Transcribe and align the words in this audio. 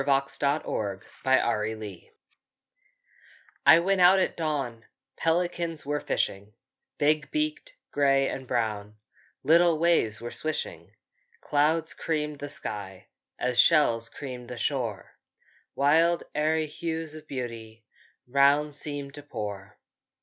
DAWN 0.03 0.21
BLISS 0.23 0.41
(Naples 0.41 0.65
on 0.65 0.99
the 1.23 1.77
Gulf) 1.79 2.03
I 3.67 3.77
went 3.77 4.01
out 4.01 4.17
at 4.17 4.35
dawn, 4.35 4.85
Pelicans 5.15 5.85
were 5.85 5.99
fishing, 5.99 6.53
Big 6.97 7.29
beaked, 7.29 7.75
grey 7.91 8.27
and 8.27 8.47
brown; 8.47 8.95
Little 9.43 9.77
waves 9.77 10.19
were 10.19 10.31
swishing. 10.31 10.89
Clouds 11.39 11.93
creamed 11.93 12.39
the 12.39 12.49
sky, 12.49 13.09
As 13.37 13.59
shells 13.59 14.09
creamed 14.09 14.47
the 14.47 14.57
shore; 14.57 15.19
Wild 15.75 16.23
aery 16.33 16.65
hues 16.65 17.13
of 17.13 17.27
beauty 17.27 17.85
Round 18.25 18.73
seemed 18.73 19.13
to 19.13 19.21
pour! 19.21 19.77